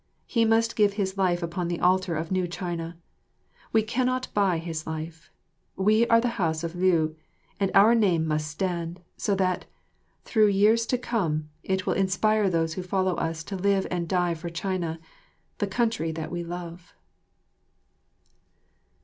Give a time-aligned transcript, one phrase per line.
[0.25, 2.97] He must give his life upon the altar of new China.
[3.71, 5.29] We cannot buy his life.
[5.75, 7.15] We are of the house of Liu,
[7.59, 9.65] and our name must stand, so that,
[10.25, 14.09] through the years to come, it will inspire those who follow us to live and
[14.09, 14.99] die for China,
[15.59, 16.95] the country that we love.